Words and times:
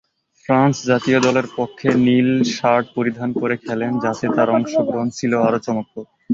France 0.45 0.75
জাতীয় 0.87 1.19
দলের 1.19 1.47
পক্ষে 1.57 1.89
নীল 2.05 2.29
শার্ট 2.55 2.85
পরিধান 2.97 3.29
করে 3.39 3.55
খেলেন 3.65 3.91
যাতে 4.05 4.25
তার 4.35 4.49
অংশগ্রহণ 4.57 5.07
ছিল 5.17 5.31
আরও 5.47 5.59
চমকপ্রদ। 5.65 6.07